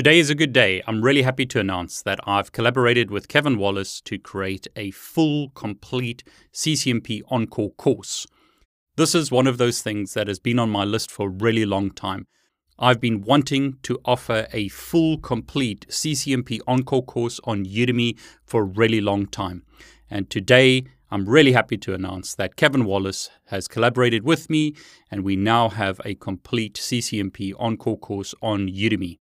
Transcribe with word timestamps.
Today 0.00 0.18
is 0.18 0.30
a 0.30 0.34
good 0.34 0.54
day. 0.54 0.82
I'm 0.86 1.02
really 1.02 1.20
happy 1.20 1.44
to 1.44 1.60
announce 1.60 2.00
that 2.04 2.20
I've 2.26 2.52
collaborated 2.52 3.10
with 3.10 3.28
Kevin 3.28 3.58
Wallace 3.58 4.00
to 4.06 4.16
create 4.16 4.66
a 4.74 4.92
full, 4.92 5.50
complete 5.50 6.24
CCNP 6.54 7.20
ENCOR 7.30 7.76
course. 7.76 8.26
This 8.96 9.14
is 9.14 9.30
one 9.30 9.46
of 9.46 9.58
those 9.58 9.82
things 9.82 10.14
that 10.14 10.26
has 10.26 10.38
been 10.38 10.58
on 10.58 10.70
my 10.70 10.84
list 10.84 11.10
for 11.10 11.26
a 11.26 11.30
really 11.30 11.66
long 11.66 11.90
time. 11.90 12.26
I've 12.78 12.98
been 12.98 13.20
wanting 13.20 13.76
to 13.82 13.98
offer 14.06 14.46
a 14.54 14.68
full, 14.68 15.18
complete 15.18 15.86
CCNP 15.90 16.60
ENCOR 16.66 17.04
course 17.04 17.38
on 17.44 17.66
Udemy 17.66 18.18
for 18.46 18.62
a 18.62 18.72
really 18.80 19.02
long 19.02 19.26
time. 19.26 19.64
And 20.08 20.30
today, 20.30 20.84
I'm 21.10 21.28
really 21.28 21.52
happy 21.52 21.76
to 21.76 21.92
announce 21.92 22.34
that 22.36 22.56
Kevin 22.56 22.86
Wallace 22.86 23.28
has 23.48 23.68
collaborated 23.68 24.24
with 24.24 24.48
me, 24.48 24.74
and 25.10 25.24
we 25.24 25.36
now 25.36 25.68
have 25.68 26.00
a 26.06 26.14
complete 26.14 26.76
CCNP 26.76 27.52
ENCOR 27.60 28.00
course 28.00 28.34
on 28.40 28.66
Udemy. 28.66 29.18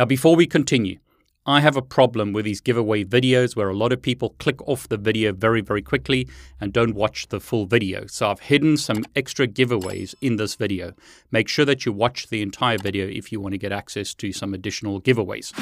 Now, 0.00 0.06
before 0.06 0.34
we 0.34 0.46
continue, 0.46 0.98
I 1.44 1.60
have 1.60 1.76
a 1.76 1.82
problem 1.82 2.32
with 2.32 2.46
these 2.46 2.62
giveaway 2.62 3.04
videos 3.04 3.54
where 3.54 3.68
a 3.68 3.76
lot 3.76 3.92
of 3.92 4.00
people 4.00 4.30
click 4.38 4.66
off 4.66 4.88
the 4.88 4.96
video 4.96 5.30
very, 5.34 5.60
very 5.60 5.82
quickly 5.82 6.26
and 6.58 6.72
don't 6.72 6.94
watch 6.94 7.28
the 7.28 7.38
full 7.38 7.66
video. 7.66 8.06
So 8.06 8.30
I've 8.30 8.40
hidden 8.40 8.78
some 8.78 9.04
extra 9.14 9.46
giveaways 9.46 10.14
in 10.22 10.36
this 10.36 10.54
video. 10.54 10.94
Make 11.30 11.48
sure 11.48 11.66
that 11.66 11.84
you 11.84 11.92
watch 11.92 12.28
the 12.28 12.40
entire 12.40 12.78
video 12.78 13.06
if 13.08 13.30
you 13.30 13.40
want 13.40 13.52
to 13.52 13.58
get 13.58 13.72
access 13.72 14.14
to 14.14 14.32
some 14.32 14.54
additional 14.54 15.02
giveaways. 15.02 15.52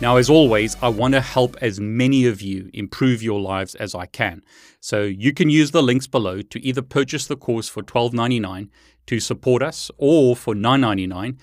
Now, 0.00 0.16
as 0.16 0.30
always, 0.30 0.78
I 0.80 0.88
want 0.88 1.12
to 1.12 1.20
help 1.20 1.58
as 1.60 1.78
many 1.78 2.24
of 2.24 2.40
you 2.40 2.70
improve 2.72 3.22
your 3.22 3.38
lives 3.38 3.74
as 3.74 3.94
I 3.94 4.06
can. 4.06 4.42
So 4.80 5.02
you 5.02 5.34
can 5.34 5.50
use 5.50 5.72
the 5.72 5.82
links 5.82 6.06
below 6.06 6.40
to 6.40 6.64
either 6.64 6.80
purchase 6.80 7.26
the 7.26 7.36
course 7.36 7.68
for 7.68 7.82
$12.99 7.82 8.70
to 9.06 9.20
support 9.20 9.62
us 9.62 9.90
or 9.98 10.34
for 10.34 10.54
$9.99. 10.54 11.36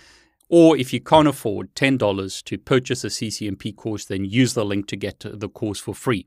Or 0.50 0.76
if 0.76 0.92
you 0.92 1.00
can't 1.00 1.28
afford 1.28 1.76
$10 1.76 2.44
to 2.46 2.58
purchase 2.58 3.04
a 3.04 3.10
CCNP 3.10 3.76
course, 3.76 4.06
then 4.06 4.26
use 4.26 4.56
the 4.56 4.66
link 4.66 4.88
to 4.88 4.96
get 4.96 5.24
the 5.24 5.50
course 5.50 5.80
for 5.80 5.94
free. 5.94 6.26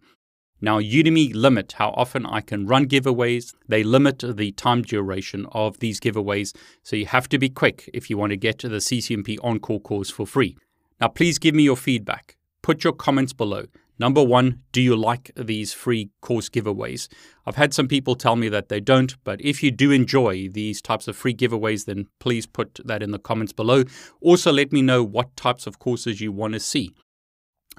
Now, 0.60 0.78
Udemy 0.78 1.34
limit 1.34 1.72
how 1.78 1.91
often 1.97 2.26
I 2.26 2.42
can 2.42 2.66
run 2.66 2.86
giveaways. 2.86 3.54
They 3.66 3.82
limit 3.82 4.22
the 4.24 4.52
time 4.52 4.82
duration 4.82 5.47
of 5.50 5.80
these 5.80 5.98
giveaways. 5.98 6.54
So 6.84 6.94
you 6.94 7.06
have 7.06 7.28
to 7.30 7.38
be 7.38 7.48
quick 7.48 7.91
if 7.92 8.08
you 8.08 8.16
want 8.16 8.30
to 8.30 8.36
get 8.36 8.58
the 8.58 8.69
CCNP 8.69 9.38
ENCOR 9.38 9.82
course 9.82 10.10
for 10.10 10.26
free. 10.26 10.56
Now, 11.00 11.08
please 11.08 11.38
give 11.38 11.54
me 11.54 11.62
your 11.62 11.76
feedback. 11.76 12.36
Put 12.62 12.84
your 12.84 12.92
comments 12.92 13.32
below. 13.32 13.64
Number 13.98 14.22
one, 14.22 14.62
do 14.72 14.80
you 14.80 14.96
like 14.96 15.30
these 15.36 15.74
free 15.74 16.10
course 16.20 16.48
giveaways? 16.48 17.08
I've 17.44 17.56
had 17.56 17.74
some 17.74 17.86
people 17.86 18.14
tell 18.14 18.34
me 18.34 18.48
that 18.48 18.68
they 18.68 18.80
don't, 18.80 19.14
but 19.24 19.40
if 19.42 19.62
you 19.62 19.70
do 19.70 19.90
enjoy 19.90 20.48
these 20.48 20.80
types 20.80 21.06
of 21.06 21.16
free 21.16 21.34
giveaways, 21.34 21.84
then 21.84 22.06
please 22.18 22.46
put 22.46 22.80
that 22.84 23.02
in 23.02 23.10
the 23.10 23.18
comments 23.18 23.52
below. 23.52 23.84
Also, 24.22 24.52
let 24.52 24.72
me 24.72 24.80
know 24.80 25.02
what 25.02 25.36
types 25.36 25.66
of 25.66 25.78
courses 25.78 26.20
you 26.20 26.32
want 26.32 26.54
to 26.54 26.60
see. 26.60 26.94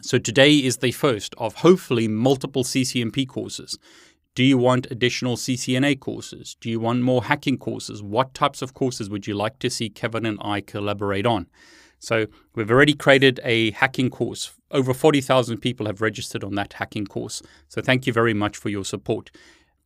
So, 0.02 0.20
today 0.20 0.58
is 0.58 0.78
the 0.78 0.92
first 0.92 1.34
of 1.38 1.56
hopefully 1.56 2.08
multiple 2.08 2.64
CCNP 2.64 3.28
courses. 3.28 3.78
Do 4.34 4.44
you 4.44 4.58
want 4.58 4.88
additional 4.92 5.38
CCNA 5.38 6.00
courses? 6.00 6.56
Do 6.62 6.70
you 6.70 6.80
want 6.80 7.02
more 7.02 7.24
hacking 7.24 7.58
courses? 7.58 8.02
What 8.02 8.34
types 8.34 8.62
of 8.62 8.74
courses 8.74 9.10
would 9.10 9.28
you 9.28 9.34
like 9.34 9.60
to 9.60 9.70
see 9.70 9.90
Kevin 9.90 10.26
and 10.26 10.40
I 10.42 10.62
collaborate 10.62 11.26
on? 11.26 11.48
So 12.02 12.26
we've 12.56 12.72
already 12.72 12.96
created 12.96 13.40
a 13.44 13.72
hacking 13.72 14.10
course. 14.10 14.54
Over 14.72 14.94
40,000 14.94 15.60
people 15.60 15.86
have 15.86 16.02
registered 16.02 16.44
on 16.44 16.56
that 16.56 16.74
hacking 16.74 17.06
course. 17.06 17.44
So 17.70 17.80
thank 17.80 18.08
you 18.08 18.12
very 18.12 18.34
much 18.34 18.58
for 18.58 18.70
your 18.70 18.84
support. 18.84 19.30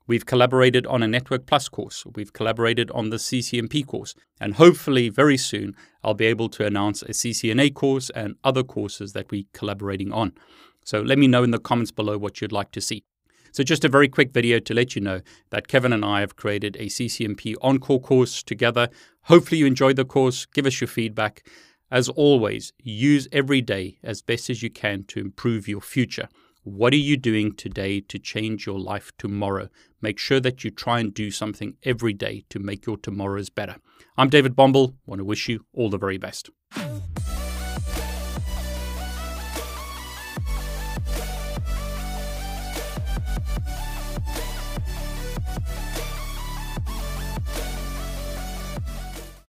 We've 0.07 0.25
collaborated 0.25 0.87
on 0.87 1.03
a 1.03 1.07
Network 1.07 1.45
Plus 1.45 1.67
course. 1.67 2.05
We've 2.15 2.31
collaborated 2.31 2.89
on 2.91 3.09
the 3.09 3.17
CCNP 3.17 3.85
course. 3.85 4.15
And 4.39 4.53
hopefully, 4.53 5.09
very 5.09 5.35
soon, 5.35 5.75
I'll 6.03 6.13
be 6.13 6.25
able 6.25 6.47
to 6.49 6.65
announce 6.65 7.01
a 7.01 7.09
CCNA 7.09 7.73
course 7.73 8.09
and 8.11 8.35
other 8.43 8.63
courses 8.63 9.11
that 9.13 9.29
we're 9.29 9.45
collaborating 9.53 10.13
on. 10.13 10.33
So 10.85 11.01
let 11.01 11.17
me 11.17 11.27
know 11.27 11.43
in 11.43 11.51
the 11.51 11.59
comments 11.59 11.91
below 11.91 12.17
what 12.17 12.39
you'd 12.39 12.51
like 12.51 12.71
to 12.71 12.81
see. 12.81 13.03
So, 13.51 13.63
just 13.63 13.85
a 13.85 13.89
very 13.89 14.09
quick 14.09 14.31
video 14.33 14.59
to 14.59 14.73
let 14.73 14.95
you 14.95 15.01
know 15.01 15.21
that 15.49 15.69
Kevin 15.69 15.93
and 15.93 16.03
I 16.03 16.19
have 16.19 16.35
created 16.35 16.75
a 16.75 16.87
CCNP 16.87 17.55
ENCOR 17.63 18.01
course 18.03 18.43
together. 18.43 18.89
Hopefully, 19.23 19.59
you 19.59 19.65
enjoyed 19.65 19.95
the 19.95 20.03
course. 20.03 20.45
Give 20.45 20.65
us 20.65 20.81
your 20.81 20.89
feedback. 20.89 21.41
As 21.91 22.09
always, 22.09 22.73
use 22.79 23.27
every 23.31 23.61
day 23.61 23.99
as 24.03 24.23
best 24.23 24.49
as 24.49 24.63
you 24.63 24.71
can 24.71 25.03
to 25.05 25.19
improve 25.19 25.67
your 25.67 25.81
future. 25.81 26.27
What 26.63 26.93
are 26.93 26.97
you 26.97 27.15
doing 27.15 27.53
today 27.53 28.01
to 28.01 28.17
change 28.17 28.65
your 28.65 28.79
life 28.79 29.11
tomorrow? 29.19 29.69
Make 30.01 30.17
sure 30.17 30.39
that 30.39 30.63
you 30.63 30.71
try 30.71 30.99
and 30.99 31.13
do 31.13 31.29
something 31.29 31.75
every 31.83 32.13
day 32.13 32.43
to 32.49 32.57
make 32.57 32.87
your 32.87 32.97
tomorrows 32.97 33.49
better. 33.49 33.75
I'm 34.17 34.29
David 34.29 34.55
Bombal. 34.55 34.95
Want 35.05 35.19
to 35.19 35.25
wish 35.25 35.47
you 35.47 35.65
all 35.73 35.91
the 35.91 35.99
very 35.99 36.17
best. 36.17 36.49